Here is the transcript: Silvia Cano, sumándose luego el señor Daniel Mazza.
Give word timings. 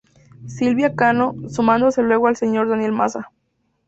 Silvia 0.47 0.95
Cano, 0.95 1.35
sumándose 1.47 2.01
luego 2.01 2.27
el 2.27 2.35
señor 2.35 2.67
Daniel 2.67 2.91
Mazza. 2.91 3.29